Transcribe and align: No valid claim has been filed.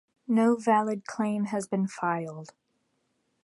No 0.27 0.55
valid 0.55 1.05
claim 1.05 1.45
has 1.45 1.67
been 1.67 1.87
filed. 1.87 2.55